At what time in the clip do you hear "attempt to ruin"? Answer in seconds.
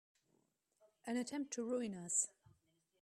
1.17-1.93